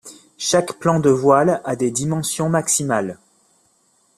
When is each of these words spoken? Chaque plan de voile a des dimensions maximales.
Chaque 0.39 0.79
plan 0.79 0.99
de 0.99 1.11
voile 1.11 1.61
a 1.63 1.75
des 1.75 1.91
dimensions 1.91 2.49
maximales. 2.49 3.19